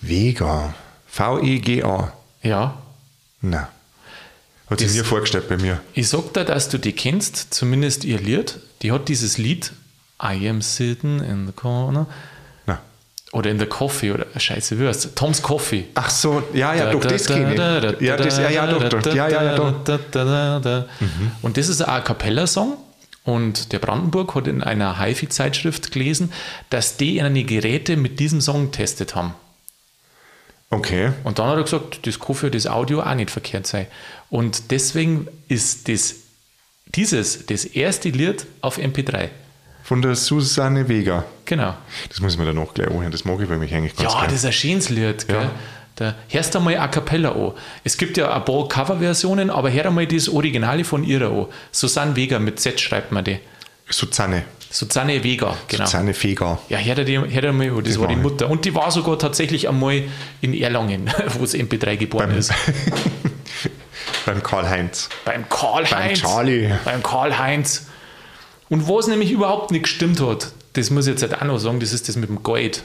[0.01, 0.73] Vega.
[1.07, 2.13] V-E-G-A.
[2.43, 2.77] Ja,
[3.41, 3.69] Na.
[4.69, 5.81] Hat Das- mir vorgestellt bei mir.
[5.93, 8.59] ich sag dir, dass du die kennst, zumindest ihr Lied.
[8.81, 9.73] Die hat dieses Lied,
[10.23, 12.07] I am sitting in the corner,
[12.65, 12.79] Na.
[13.33, 15.85] oder in the coffee, oder scheiße, wie heißt Tom's Coffee.
[15.95, 18.01] Ach so, ja, ja, doch, das kenne ich.
[18.01, 19.13] Ja, das, ja, ja, doch, doch.
[19.13, 19.55] Ja, ja, ja,
[20.61, 20.85] doch.
[21.41, 22.77] Und das ist ein A Cappella-Song.
[23.25, 26.33] Und der Brandenburg hat in einer HiFi-Zeitschrift gelesen,
[26.69, 29.33] dass die eine Geräte mit diesem Song getestet haben.
[30.69, 31.13] Okay.
[31.23, 33.87] Und dann hat er gesagt, das kann für das Audio auch nicht verkehrt sein.
[34.29, 36.15] Und deswegen ist das,
[36.95, 39.29] dieses das erste Lied auf MP3.
[39.93, 41.23] Von der Susanne Vega.
[41.45, 41.75] Genau.
[42.09, 43.11] Das muss ich mir dann noch gleich anhören.
[43.11, 44.31] Das mag ich bei mich eigentlich ganz Ja, gern.
[44.31, 45.27] das ist ein schönes Lied.
[45.27, 45.35] Gell?
[45.37, 45.51] Ja.
[45.97, 47.51] Da hörst du mal A Cappella an.
[47.83, 51.45] Es gibt ja ein paar Coverversionen, aber hör einmal das Originale von ihrer an.
[51.71, 53.37] Susanne Vega mit Z schreibt man die.
[53.87, 54.45] Susanne.
[54.71, 55.85] Susanne Vega, genau.
[55.85, 56.57] Susanne Vega.
[56.69, 58.49] Ja, hör dir, hör dir mal an, das Die war die Mutter.
[58.49, 60.05] Und die war sogar tatsächlich einmal
[60.41, 62.51] in Erlangen, wo das MP3 geboren Beim- ist.
[64.25, 65.09] Beim Karl-Heinz.
[65.23, 66.19] Beim Karl-Heinz.
[66.21, 66.71] Beim Charlie.
[66.83, 67.85] Beim Karl-Heinz.
[68.73, 71.79] Und was nämlich überhaupt nicht gestimmt hat, das muss ich jetzt halt auch noch sagen,
[71.79, 72.81] das ist das mit dem Geld,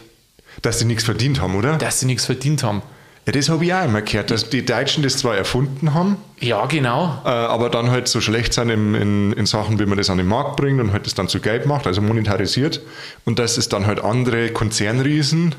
[0.60, 1.78] Dass die nichts verdient haben, oder?
[1.78, 2.82] dass sie nichts verdient haben.
[3.24, 6.66] Ja, das habe ich auch immer gehört, dass die Deutschen das zwar erfunden haben, Ja,
[6.66, 7.22] genau.
[7.24, 10.18] äh, aber dann halt so schlecht sind in, in, in Sachen, wie man das an
[10.18, 12.82] den Markt bringt und halt das dann zu Geld macht, also monetarisiert.
[13.24, 15.54] Und dass es dann halt andere Konzernriesen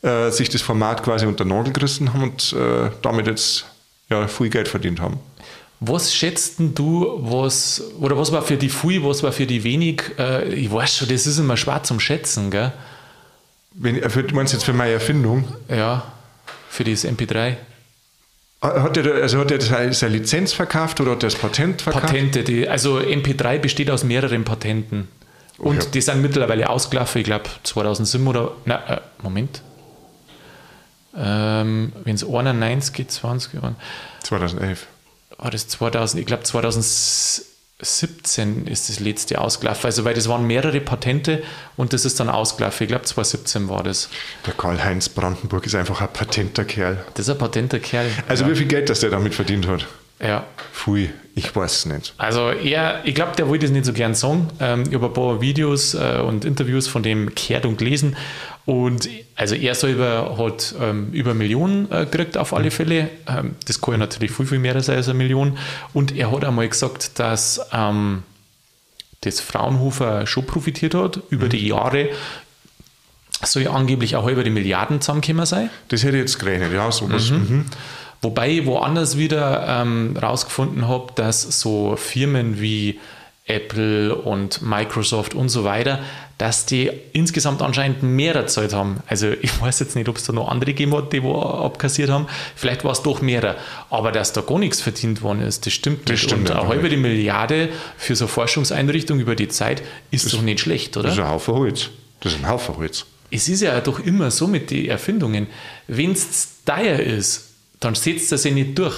[0.00, 3.66] äh, sich das Format quasi unter den Nagel gerissen haben und äh, damit jetzt
[4.08, 5.18] ja, viel Geld verdient haben.
[5.80, 9.62] Was schätzt denn du, was, oder was war für die viel, was war für die
[9.62, 10.02] wenig?
[10.18, 12.72] Äh, ich weiß schon, das ist immer schwer zum Schätzen, gell?
[13.74, 15.44] Wenn, äh, für, du meinst jetzt für meine Erfindung?
[15.68, 16.12] Ja,
[16.68, 17.56] für das MP3.
[18.60, 22.06] Hat er, also hat er seine, Lizenz verkauft oder hat er das Patent verkauft?
[22.06, 25.06] Patente, die, also MP3 besteht aus mehreren Patenten.
[25.58, 25.90] Und ja.
[25.90, 29.62] die sind mittlerweile ausgelaufen, ich glaube 2007 oder, na, äh, Moment.
[31.16, 33.76] Ähm, Wenn es 91 geht, 20 Jahren,
[34.24, 34.86] 2011.
[35.38, 39.86] war das 2000, ich glaube 2017 ist das letzte ausgelaufen.
[39.86, 41.42] Also, weil das waren mehrere Patente
[41.76, 42.84] und das ist dann ausgelaufen.
[42.84, 44.08] Ich glaube 2017 war das.
[44.46, 47.04] Der Karl-Heinz Brandenburg ist einfach ein patenter Kerl.
[47.14, 48.10] Das ist ein patenter Kerl.
[48.26, 48.50] Also ja.
[48.50, 49.86] wie viel Geld, das der damit verdient hat?
[50.20, 50.46] Ja.
[50.72, 52.14] Pfui, ich weiß es nicht.
[52.18, 54.48] Also er, ich glaube, der wollte es nicht so gern sagen.
[54.60, 58.16] Ähm, ich habe ein paar Videos äh, und Interviews von dem gehört und gelesen.
[58.66, 63.08] Und also er selber hat ähm, über Millionen äh, gekriegt auf alle Fälle.
[63.26, 65.56] Ähm, das kann ja natürlich viel, viel mehr sein als eine Million.
[65.94, 68.24] Und er hat einmal gesagt, dass ähm,
[69.22, 72.10] das Fraunhofer schon profitiert hat über die Jahre.
[73.42, 75.70] Soll ja angeblich auch über die Milliarden zusammengekommen sein.
[75.88, 77.30] Das hätte ich jetzt gerechnet, ja, sowas.
[77.30, 77.66] Mhm.
[78.20, 82.98] Wobei ich woanders wieder ähm, rausgefunden habe, dass so Firmen wie
[83.48, 86.00] Apple und Microsoft und so weiter,
[86.36, 88.98] dass die insgesamt anscheinend mehr erzahlt haben.
[89.06, 92.10] Also ich weiß jetzt nicht, ob es da noch andere gegeben hat, die wo abkassiert
[92.10, 92.26] haben.
[92.54, 93.56] Vielleicht war es doch mehrere.
[93.90, 96.22] Aber dass da gar nichts verdient worden ist, das stimmt nicht.
[96.22, 100.60] stimmt und eine halbe Milliarde für so eine Forschungseinrichtung über die Zeit ist doch nicht
[100.60, 101.08] schlecht, oder?
[101.08, 101.90] Das ist ein Haufen Holz.
[102.20, 103.06] Das ist ein Haufen Holz.
[103.30, 105.48] Es ist ja doch immer so mit den Erfindungen.
[105.86, 107.47] Wenn es teuer ist,
[107.80, 108.96] dann setzt er sich nicht durch.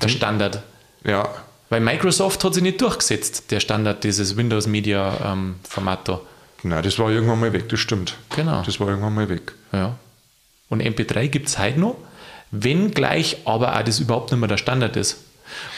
[0.00, 0.62] der Standard.
[1.04, 1.28] Ja.
[1.68, 6.20] Weil Microsoft hat sich nicht durchgesetzt, der Standard, dieses Windows Media ähm, Format da.
[6.62, 8.16] Nein, das war irgendwann mal weg, das stimmt.
[8.36, 8.62] Genau.
[8.62, 9.52] Das war irgendwann mal weg.
[9.72, 9.96] Ja.
[10.68, 11.96] Und MP3 gibt es heute noch,
[12.50, 15.18] wenngleich aber auch das überhaupt nicht mehr der Standard ist.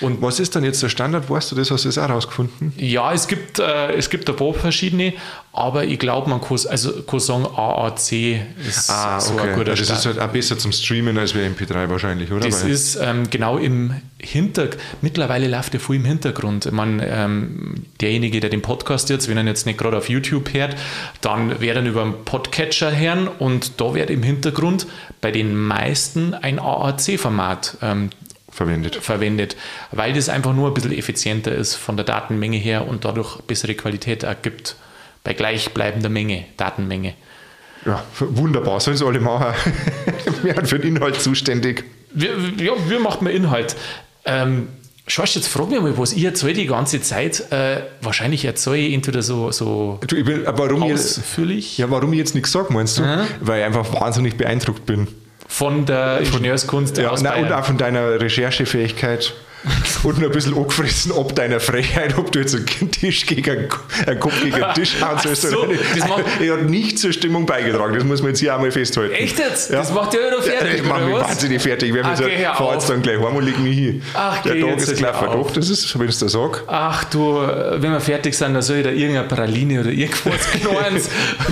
[0.00, 1.28] Und was ist dann jetzt der Standard?
[1.28, 1.70] Weißt du das?
[1.70, 2.72] Hast du das auch rausgefunden?
[2.76, 5.14] Ja, es gibt, äh, es gibt ein paar verschiedene,
[5.52, 9.50] aber ich glaube, man kann, also, kann sagen, AAC ist ah, so okay.
[9.50, 9.98] ein guter das Start.
[9.98, 12.46] ist halt auch besser zum Streamen als wie MP3 wahrscheinlich, oder?
[12.48, 14.80] Das Weil- ist ähm, genau im Hintergrund.
[15.02, 16.70] Mittlerweile läuft ja viel im Hintergrund.
[16.72, 20.76] Meine, ähm, derjenige, der den Podcast jetzt, wenn er jetzt nicht gerade auf YouTube hört,
[21.20, 24.86] dann wird er über einen Podcatcher hören und da wird im Hintergrund
[25.20, 28.10] bei den meisten ein AAC-Format ähm,
[28.54, 28.96] verwendet.
[28.96, 29.56] verwendet,
[29.90, 33.74] weil das einfach nur ein bisschen effizienter ist von der Datenmenge her und dadurch bessere
[33.74, 34.76] Qualität ergibt
[35.24, 37.14] bei gleichbleibender Menge, Datenmenge.
[37.84, 39.54] Ja, wunderbar, sollen sie alle machen.
[40.42, 41.84] Wir sind für den Inhalt zuständig.
[42.12, 43.74] Wir, ja, wir machen mal Inhalt.
[44.24, 44.68] Ähm,
[45.06, 47.52] Schorsch, jetzt frag mich mal, was ich erzähle die ganze Zeit.
[47.52, 52.12] Äh, wahrscheinlich erzähle ich entweder so, so Du, ich bin, warum, ich, ausführlich ja, warum
[52.12, 53.02] ich jetzt nichts sage, meinst du?
[53.02, 53.26] Mhm.
[53.40, 55.08] Weil ich einfach wahnsinnig beeindruckt bin.
[55.48, 59.34] Von der Ingenieurskunst Ja, aus nein, und auch von deiner Recherchefähigkeit.
[60.02, 63.68] Und noch ein bisschen angefressen ob deiner Frechheit, ob du jetzt einen Tisch gegen
[64.06, 65.82] einen, Kopf gegen einen Tisch hauen sollst so, oder nicht.
[66.40, 69.14] Er hat nicht zur Stimmung beigetragen, das muss man jetzt hier einmal festhalten.
[69.14, 69.70] Echt jetzt?
[69.70, 69.78] Ja.
[69.78, 71.88] Das macht ja wieder fertig, Das macht oder mich wahnsinnig fertig.
[71.88, 74.02] Ich geh, hör so fahr jetzt dann gleich heim und leg mich hin.
[74.12, 75.28] Ach, Der Tag ist gelaufen.
[75.28, 75.46] auf.
[75.46, 76.60] Doch, das ist, wenn ich das sage.
[76.66, 81.00] Ach du, wenn wir fertig sind, dann soll ich da irgendeine Praline oder irgendwas knallen.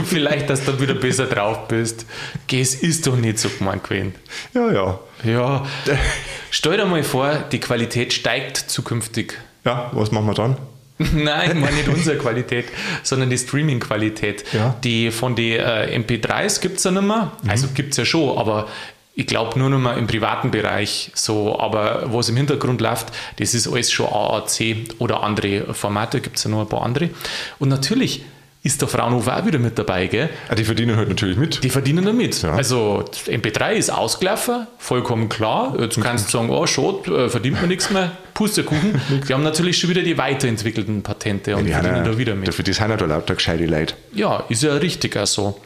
[0.04, 2.04] Vielleicht, dass du dann wieder besser drauf bist.
[2.46, 4.14] Geh, es ist doch nicht so gemeint gewesen.
[4.52, 4.98] Ja, ja.
[5.24, 5.64] Ja,
[6.50, 9.38] stell dir mal vor, die Qualität steigt zukünftig.
[9.64, 10.56] Ja, was machen wir dann?
[10.98, 12.66] Nein, meine nicht unsere Qualität,
[13.02, 14.44] sondern die Streaming-Qualität.
[14.52, 14.76] Ja.
[14.84, 17.32] Die von den äh, MP3s gibt es ja nicht mehr.
[17.48, 18.68] Also gibt es ja schon, aber
[19.14, 21.58] ich glaube nur noch mal im privaten Bereich so.
[21.58, 26.44] Aber was im Hintergrund läuft, das ist alles schon AAC oder andere Formate, gibt es
[26.44, 27.10] ja noch ein paar andere.
[27.58, 28.22] Und natürlich
[28.64, 30.30] ist der Fraunhofer auch wieder mit dabei, gell?
[30.48, 31.64] Ah, die verdienen halt natürlich mit.
[31.64, 32.42] Die verdienen damit.
[32.42, 32.52] Ja.
[32.52, 35.74] Also MP3 ist ausgelaufen, vollkommen klar.
[35.80, 38.12] Jetzt kannst du sagen, oh, schade, äh, verdient man nichts mehr.
[38.34, 39.00] Pustekuchen.
[39.28, 42.34] Die haben natürlich schon wieder die weiterentwickelten Patente und Die haben verdienen ja- da wieder
[42.34, 42.48] mit.
[42.48, 43.94] Dafür die sind ja da lauter gescheite Leute.
[44.14, 45.60] Ja, ist ja richtig auch so.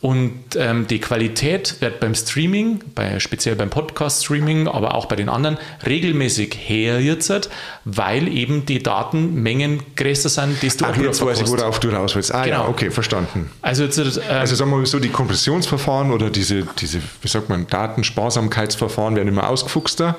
[0.00, 5.28] Und ähm, die Qualität wird beim Streaming, bei, speziell beim Podcast-Streaming, aber auch bei den
[5.28, 7.50] anderen, regelmäßig herritzert,
[7.84, 12.32] weil eben die Datenmengen größer sind, desto Ach, jetzt weiß ich, worauf du raus willst.
[12.32, 12.68] Ah, ja, Genau.
[12.70, 13.50] okay, verstanden.
[13.60, 17.48] Also, jetzt, ähm, Also sagen wir mal so, die Kompressionsverfahren oder diese, diese wie sagt
[17.48, 20.16] man, Datensparsamkeitsverfahren werden immer ausgefuchster.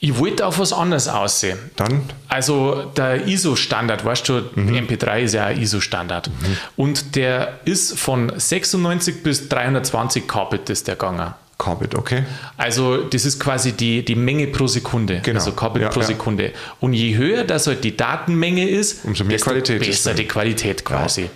[0.00, 1.58] Ich wollte auf was anderes aussehen.
[1.76, 6.30] Dann, Also der ISO-Standard, weißt du, MP3 ist ja ein ISO-Standard.
[6.76, 11.34] Und der ist von 96 bis 320 Kbit ist der gegangen.
[11.58, 12.22] Carbit, okay.
[12.56, 15.40] Also das ist quasi die, die Menge pro Sekunde, Genau.
[15.40, 16.06] also Kbit Ja, pro ja.
[16.06, 16.52] Sekunde.
[16.78, 20.28] Und je höher das halt die Datenmenge ist, Umso mehr desto Qualität ist besser die
[20.28, 21.28] Qualität quasi.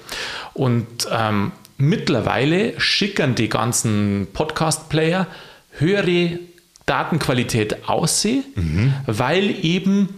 [0.55, 5.27] Und ähm, mittlerweile schickern die ganzen Podcast-Player
[5.79, 6.39] höhere
[6.87, 8.95] Datenqualität aussehen, Mhm.
[9.07, 10.09] weil eben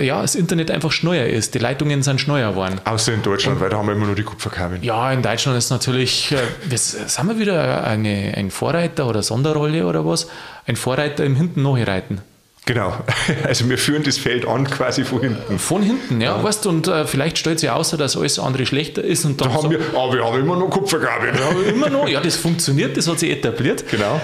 [0.00, 1.54] ja, das Internet einfach schneller ist.
[1.54, 2.80] Die Leitungen sind schneller geworden.
[2.84, 4.84] Außer in Deutschland, weil da haben wir immer nur die Kupferkabeln.
[4.84, 10.06] Ja, in Deutschland ist natürlich, äh, sind wir wieder eine, ein Vorreiter oder Sonderrolle oder
[10.06, 10.28] was?
[10.68, 12.20] Ein Vorreiter im Hinten nachreiten.
[12.64, 12.92] Genau.
[13.44, 15.58] Also wir führen das Feld an quasi von hinten.
[15.58, 19.02] Von hinten, ja, weißt du, und äh, vielleicht stellt sich außer, dass alles andere schlechter
[19.02, 21.30] ist und dann Da haben so- wir, aber wir haben immer noch Kupferkabel.
[21.42, 23.84] aber immer noch, ja, das funktioniert, das hat sich etabliert.
[23.90, 24.20] Genau.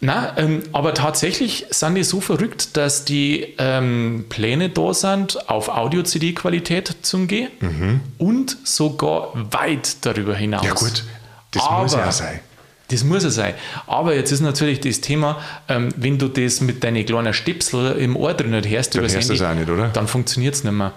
[0.00, 5.68] Na, ähm, aber tatsächlich sind die so verrückt, dass die ähm, Pläne da sind, auf
[5.70, 10.64] Audio-CD-Qualität zu gehen und sogar weit darüber hinaus.
[10.66, 11.04] Ja gut,
[11.52, 12.40] das Aber- muss ja sein.
[12.88, 13.54] Das muss ja sein.
[13.88, 18.14] Aber jetzt ist natürlich das Thema, ähm, wenn du das mit deinen kleinen Stipsel im
[18.16, 19.88] Ohr drin hörst, Dann hörst Handy, auch nicht, oder?
[19.88, 20.92] dann funktioniert es nicht mehr.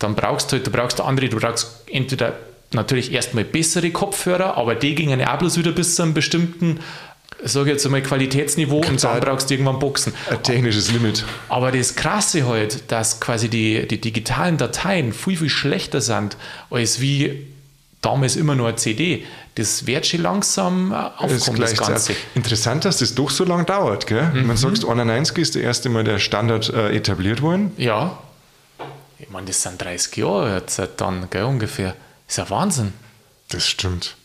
[0.00, 2.32] Dann brauchst du halt, du brauchst andere, du brauchst entweder
[2.72, 6.80] natürlich erstmal bessere Kopfhörer, aber die gingen auch bloß wieder bis zu einem bestimmten,
[7.44, 10.12] sage jetzt einmal, Qualitätsniveau und dann auch- brauchst du irgendwann Boxen.
[10.28, 11.24] Ein technisches Limit.
[11.48, 16.36] Aber das Krasse halt, dass quasi die, die digitalen Dateien viel, viel schlechter sind,
[16.70, 17.46] als wie
[18.02, 19.24] damals immer nur eine CD.
[19.56, 22.14] Das wird schon langsam äh, Das aufkommen, das, gleicht Ganze.
[22.34, 24.06] Interessant, dass das doch so lange dauert.
[24.06, 24.22] Gell?
[24.32, 24.46] Mhm.
[24.46, 27.72] Man sagt, 91 ist der erste Mal der Standard äh, etabliert worden.
[27.76, 28.18] Ja.
[29.18, 31.94] Ich meine, das sind 30 Jahre jetzt seit dann, gell, ungefähr.
[32.26, 32.92] ist ja Wahnsinn.
[33.50, 34.16] Das stimmt.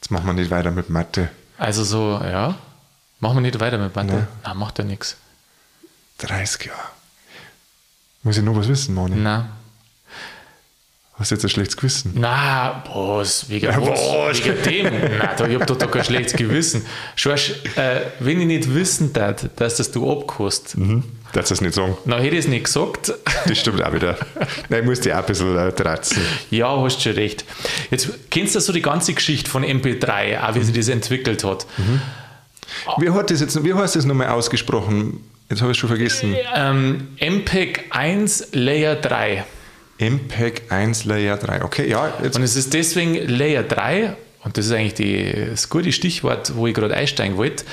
[0.00, 1.28] Jetzt machen wir nicht weiter mit Mathe.
[1.58, 2.54] Also so, ja.
[3.20, 4.28] Machen wir nicht weiter mit Mathe.
[4.44, 5.16] Nein, macht ja nichts.
[6.18, 6.78] 30 Jahre.
[8.22, 9.16] Muss ich noch was wissen, Moni?
[9.16, 9.48] Nein.
[11.18, 12.12] Hast du jetzt ein schlechtes Gewissen?
[12.14, 13.48] Na, was?
[13.48, 14.44] Wegen, Ja, was?
[14.44, 14.84] Wegen dem?
[15.18, 16.84] Nein, da, ich hab doch, doch kein schlechtes Gewissen.
[17.14, 21.04] Schorsch, äh, wenn ich nicht wissen darf, dass das du abkostet, Mhm.
[21.36, 21.96] Du das nicht sagen?
[22.06, 23.12] dann hätte ich es nicht gesagt.
[23.46, 24.16] Das stimmt auch wieder.
[24.68, 26.22] Nein, ich muss dich auch ein bisschen äh, dratzen.
[26.50, 27.44] Ja, hast schon recht.
[27.90, 31.66] Jetzt kennst du so die ganze Geschichte von MP3, auch wie sich das entwickelt hat.
[32.98, 35.20] Wie, hat das jetzt, wie heißt das nochmal ausgesprochen?
[35.50, 36.34] Jetzt habe ich es schon vergessen.
[36.54, 39.44] Ähm, MPEG 1 Layer 3.
[39.98, 41.62] MPEG 1 Layer 3.
[41.62, 45.68] Okay, ja, jetzt Und es ist deswegen Layer 3, und das ist eigentlich die, das
[45.68, 47.64] gute Stichwort, wo ich gerade einsteigen wollte.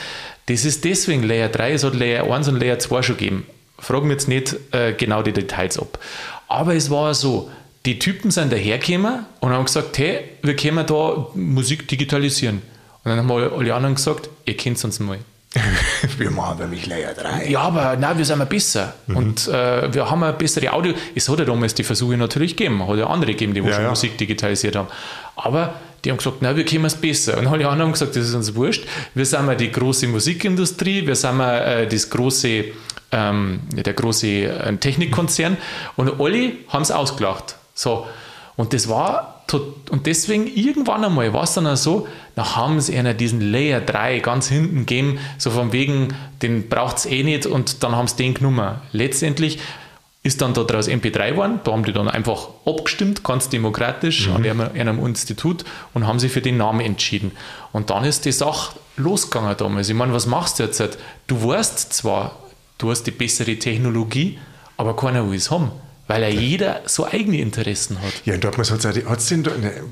[0.47, 3.45] Das ist deswegen Layer 3, es hat Layer 1 und Layer 2 schon gegeben.
[3.79, 5.99] Frag mich jetzt nicht äh, genau die Details ab.
[6.47, 7.49] Aber es war so,
[7.85, 12.61] die Typen sind dahergekommen und haben gesagt, hey, wir können da Musik digitalisieren.
[13.03, 15.19] Und dann haben wir alle anderen gesagt, ihr kennt uns mal.
[16.17, 17.47] wir machen bei mich Layer 3.
[17.49, 18.93] Ja, aber nein, wir sind mal besser.
[19.07, 19.17] Mhm.
[19.17, 20.93] Und äh, wir haben eine bessere Audio.
[21.13, 22.87] Es hat ja damals die Versuche natürlich gegeben.
[22.87, 23.89] Hat ja andere gegeben, die Ja, schon ja.
[23.89, 24.87] Musik digitalisiert haben.
[25.35, 27.37] Aber die haben gesagt, nein, wir können es besser.
[27.37, 28.85] Und alle anderen haben gesagt, das ist uns wurscht.
[29.13, 32.65] Wir sind mal die große Musikindustrie, wir sind mal äh, das große,
[33.11, 35.57] ähm, der große äh, Technikkonzern.
[35.95, 37.55] Und alle haben es ausgelacht.
[37.73, 38.07] So.
[38.55, 42.97] Und das war und deswegen irgendwann einmal war es dann auch so, da haben sie
[42.97, 47.45] einer diesen Layer 3 ganz hinten gegeben, so von wegen, den braucht es eh nicht
[47.45, 48.75] und dann haben sie den genommen.
[48.91, 49.59] Letztendlich
[50.23, 54.61] ist dann daraus MP3 geworden, da haben die dann einfach abgestimmt, ganz demokratisch an einem,
[54.61, 57.33] einem Institut und haben sich für den Namen entschieden.
[57.73, 59.89] Und dann ist die Sache losgegangen damals.
[59.89, 60.81] Ich meine, was machst du jetzt?
[61.27, 62.39] Du weißt zwar,
[62.77, 64.39] du hast die bessere Technologie,
[64.77, 65.71] aber keiner will es haben,
[66.07, 68.11] weil ja jeder so eigene Interessen hat.
[68.25, 69.47] Ja, und damals hat es hat's denn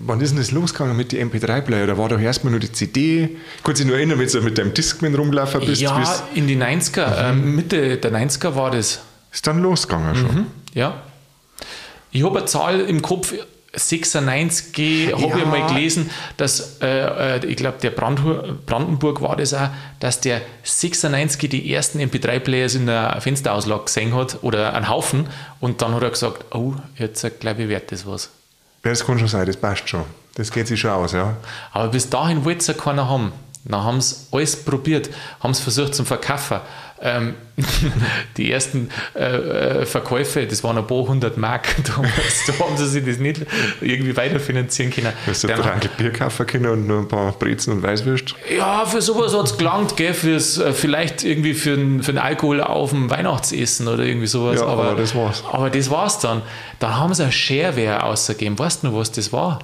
[0.05, 1.87] wann ist denn das losgegangen mit den MP3-Player?
[1.87, 3.37] Da war doch erstmal nur die CD.
[3.63, 5.81] Kannst du dich nur erinnern, wenn du mit deinem Discman rumgelaufen bist?
[5.81, 8.99] Ja, Bis, in die 90er, ähm, Mitte der 90er war das.
[9.31, 10.47] ist dann losgegangen schon.
[10.73, 11.01] Ja.
[12.11, 13.33] Ich habe eine Zahl im Kopf,
[13.73, 15.37] 96 habe Ja.
[15.37, 20.19] ich mal gelesen, dass, äh, äh, ich glaube, der Brandhu- Brandenburg war das auch, dass
[20.21, 25.27] der 96 die ersten MP3-Players in der Fensterauslage gesehen hat oder einen Haufen
[25.59, 28.29] und dann hat er gesagt, oh, jetzt glaube ich, wird das was.
[28.83, 30.03] Ja, das kann schon sein, das passt schon.
[30.35, 31.35] Das geht sich schon aus, ja.
[31.71, 33.31] Aber bis dahin wollte es ja keiner haben.
[33.63, 36.61] Dann haben sie alles probiert, haben es versucht zum Verkaufen.
[37.03, 37.33] Ähm,
[38.37, 39.23] die ersten äh,
[39.81, 43.41] äh, Verkäufe, das waren ein paar hundert Mark damals, da haben sie sich das nicht
[43.81, 45.11] irgendwie weiterfinanzieren können.
[45.25, 48.35] Du hast Dann- ja ein Bier kaufen können und nur ein paar Brezen und Weißwürst.
[48.55, 52.61] ja, für sowas hat es gelangt, gell, fürs, äh, vielleicht irgendwie für den, für Alkohol
[52.61, 54.59] auf dem Weihnachtsessen oder irgendwie sowas.
[54.59, 55.43] Ja, aber das war's.
[55.51, 56.43] Aber das war's dann.
[56.79, 58.57] Dann haben sie ein Shareware ausgegeben.
[58.59, 59.59] Weißt du noch, was das war?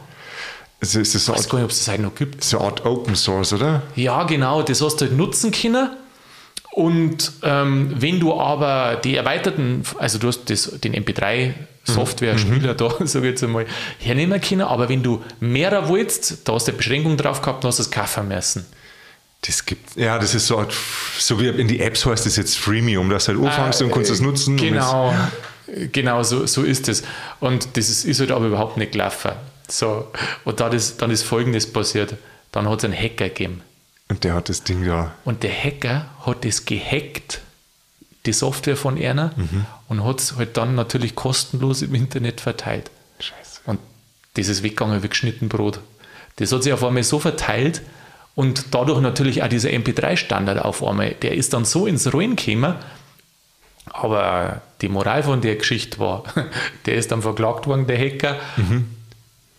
[0.80, 2.44] Es ist so Ich weiß gar nicht, ob es das heute noch gibt.
[2.44, 3.84] so eine Art Open Source, oder?
[3.96, 5.90] Ja, genau, das hast du halt nutzen können.
[6.78, 13.26] Und ähm, wenn du aber die erweiterten, also du hast das, den MP3-Software-Spieler da, sage
[13.26, 13.66] ich jetzt einmal,
[13.98, 17.70] hernehmen können, aber wenn du mehrer wolltest, da hast du eine Beschränkung drauf gehabt, dann
[17.70, 18.68] hast du es kaufen müssen.
[19.42, 20.68] Das gibt, ja, das ist so,
[21.18, 24.12] so wie in die Apps heißt das jetzt Freemium, dass du halt anfängst und kannst
[24.12, 24.52] das nutzen.
[24.52, 25.16] und Genau,
[25.92, 27.02] genau so, so ist es.
[27.40, 29.32] Und das ist, ist halt aber überhaupt nicht gelaufen.
[29.68, 30.12] So,
[30.46, 32.14] und dann ist, dann ist Folgendes passiert.
[32.52, 33.64] Dann hat es einen Hacker gegeben.
[34.10, 35.12] Und der hat das Ding da.
[35.26, 37.42] Und der Hacker hat das gehackt,
[38.26, 39.32] die Software von einer,
[39.88, 42.90] und hat es halt dann natürlich kostenlos im Internet verteilt.
[43.20, 43.62] Scheiße.
[43.66, 43.80] Und
[44.36, 45.80] das ist weggegangen wie geschnitten Brot.
[46.38, 47.82] Das hat sich auf einmal so verteilt
[48.36, 52.76] und dadurch natürlich auch dieser MP3-Standard auf einmal, der ist dann so ins Rollen gekommen.
[53.86, 56.24] Aber die Moral von der Geschichte war,
[56.86, 58.38] der ist dann verklagt worden, der Hacker.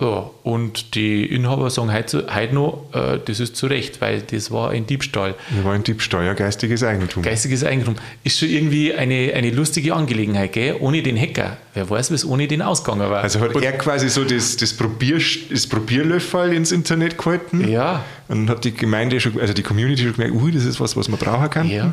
[0.00, 4.52] Ja, und die Inhaber sagen heute, heute noch, äh, das ist zu Recht, weil das
[4.52, 5.34] war ein Diebstahl.
[5.50, 7.24] Wir wollen Diebstahl, ja, geistiges Eigentum.
[7.24, 10.76] Geistiges Eigentum ist schon irgendwie eine, eine lustige Angelegenheit, gell?
[10.78, 11.56] Ohne den Hacker.
[11.74, 13.22] Wer weiß, was ohne den ausgegangen war.
[13.24, 15.18] Also hat Und- er quasi so das, das, Probier,
[15.50, 17.68] das Probierlöffel ins Internet gehalten.
[17.68, 18.04] Ja.
[18.28, 21.08] Und hat die Gemeinde schon, also die Community schon gemerkt, ui, das ist was, was
[21.08, 21.68] wir brauchen kann.
[21.68, 21.90] Ja.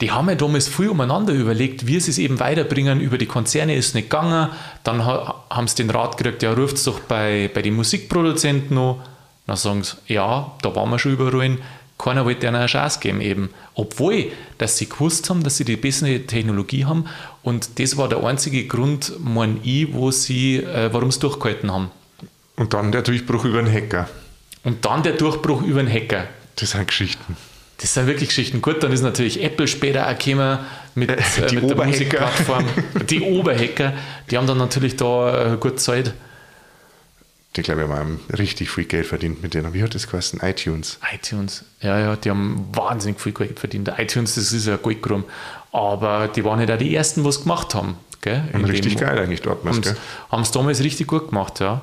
[0.00, 3.00] Die haben ja damals viel umeinander überlegt, wie sie es eben weiterbringen.
[3.00, 4.50] Über die Konzerne ist nicht gegangen.
[4.84, 9.00] Dann ha, haben sie den Rat gekriegt, ja, ruft doch bei, bei den Musikproduzenten noch.
[9.46, 11.58] Dann sagen sie, ja, da waren wir schon überall.
[11.98, 13.50] Keiner wollte ihnen eine Chance geben eben.
[13.74, 17.06] Obwohl, dass sie gewusst haben, dass sie die bessere Technologie haben.
[17.42, 21.90] Und das war der einzige Grund, mein ich, wo sie, äh, warum sie durchgehalten haben.
[22.56, 24.08] Und dann der Durchbruch über den Hacker.
[24.64, 26.24] Und dann der Durchbruch über den Hacker.
[26.56, 27.36] Das sind Geschichten.
[27.82, 28.62] Das sind wirklich Geschichten.
[28.62, 30.60] Gut, dann ist natürlich Apple später auch gekommen
[30.94, 31.84] mit, äh, Die mit der.
[31.84, 32.64] Musikplattform.
[33.10, 33.92] Die Oberhacker,
[34.30, 36.14] die haben dann natürlich da äh, gut Zeit.
[37.56, 39.74] Die, glaube ich, haben richtig viel Geld verdient mit denen.
[39.74, 40.40] Wie hat das geheißen?
[40.42, 40.98] iTunes.
[41.12, 43.92] iTunes, ja, ja, die haben wahnsinnig viel Geld verdient.
[43.98, 45.24] iTunes, das ist ja Goldgrum.
[45.72, 47.96] Aber die waren nicht auch die Ersten, die es gemacht haben.
[48.20, 48.44] Gell?
[48.54, 49.64] Richtig geil eigentlich dort.
[49.64, 49.80] was?
[50.30, 51.82] Haben es damals richtig gut gemacht, ja.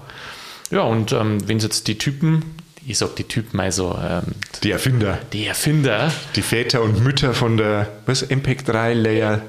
[0.72, 4.24] Ja, und ähm, wenn jetzt die Typen, ich sag die Typen, also ähm,
[4.64, 9.42] Die Erfinder, die Erfinder, die Väter und Mütter von der, was, MPEG 3 Layer,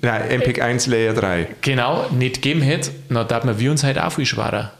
[0.00, 1.48] nein, MPEG 1 Layer 3.
[1.60, 4.72] genau nicht gegeben hätte, dann darf man wir uns halt auch viel schwerer.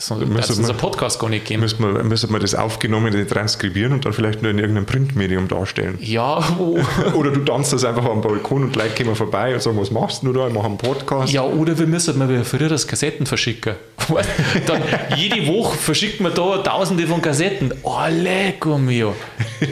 [0.00, 1.60] Sonst unser wir- Podcast gar nicht geben.
[1.60, 5.98] Müssen wir, müssen wir das Aufgenommene transkribieren und dann vielleicht nur in irgendeinem Printmedium darstellen.
[6.00, 6.78] Ja, wo,
[7.14, 10.22] Oder du tanzt das einfach am Balkon und Leute kommen vorbei und sagen, was machst
[10.22, 10.48] du da?
[10.48, 11.32] Ich mache einen Podcast.
[11.32, 13.74] ja, oder wir müssen mal wie früher das Kassetten verschicken.
[14.66, 14.82] Dann
[15.16, 17.72] jede Woche verschickt man da tausende von Kassetten.
[17.82, 19.14] Oh, lecker mio.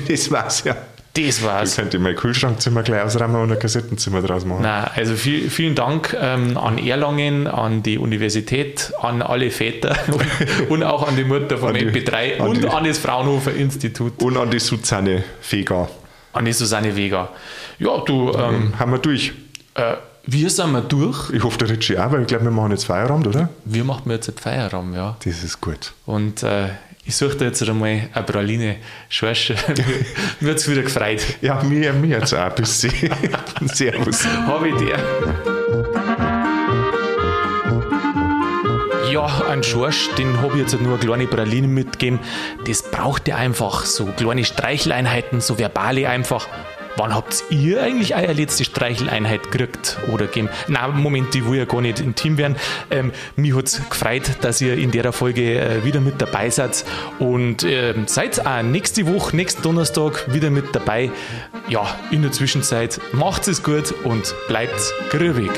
[0.09, 0.77] Das war's ja.
[1.27, 1.77] Das Ich war's.
[1.77, 4.63] könnte mein Kühlschrankzimmer gleich ausräumen und ein Kassettenzimmer draus machen.
[4.63, 10.71] Nein, also viel, vielen Dank ähm, an Erlangen, an die Universität, an alle Väter und,
[10.71, 14.37] und auch an die Mutter die- MP3 an und die- an das Fraunhofer Institut, Und
[14.37, 15.89] an die Susanne Feger.
[16.33, 17.31] an die Susanne Vega.
[17.81, 19.33] Ja, du, ähm, Haben wir durch.
[19.75, 19.95] äh,
[20.31, 21.31] wir sind mal durch.
[21.31, 23.49] Ich hoffe, der Ritchie auch, weil ich glaube, wir machen jetzt Feierabend, oder?
[23.65, 25.17] Wir machen jetzt Feierraum, ja.
[25.25, 25.95] Das ist gut.
[26.05, 26.69] Und äh,
[27.09, 28.77] ich suche da jetzt einmal eine Praline.
[29.09, 29.49] Schorsch,
[30.41, 31.23] mir hat es wieder gefreut.
[31.41, 32.93] Ja, mir, mir jetzt auch ein bisschen.
[33.65, 34.27] Servus.
[34.27, 34.99] Habe ich der.
[39.11, 42.21] Ja, ein Schorsch, den habe ich jetzt nur eine kleine Praline mitgegeben.
[42.67, 43.87] Das braucht ihr einfach.
[43.87, 46.47] So kleine Streicheleinheiten, so verbale einfach.
[46.99, 50.49] Wann habt ihr eigentlich eure letzte Streicheleinheit gekriegt oder gegeben?
[50.67, 52.57] Na, Moment, ich will ja gar nicht intim werden.
[52.91, 56.85] Ähm, mich hat es gefreut, dass ihr in der Folge äh, wieder mit dabei seid.
[57.21, 61.13] Und ähm, seid auch nächste Woche, nächsten Donnerstag wieder mit dabei.
[61.69, 65.53] Ja, in der Zwischenzeit macht es gut und bleibt grübig.